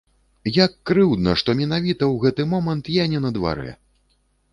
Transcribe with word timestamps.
Як 0.53 0.71
крыўдна, 0.89 1.35
што 1.41 1.53
менавіта 1.59 2.03
ў 2.13 2.23
гэты 2.23 2.47
момант 2.55 2.89
я 2.95 3.05
не 3.13 3.19
на 3.27 3.33
дварэ! 3.37 3.69